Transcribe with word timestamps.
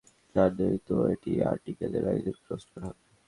জানোই 0.35 0.77
তো, 0.87 0.95
এই 1.11 1.37
আর্টিকেলে 1.51 1.97
একজনকে 2.13 2.43
রোস্ট 2.49 2.67
করা 2.73 2.85
হবে! 2.87 3.01